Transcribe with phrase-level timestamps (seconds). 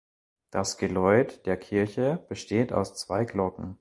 [0.49, 3.69] Das Geläut der Kirche besteht aus zwei Glocken.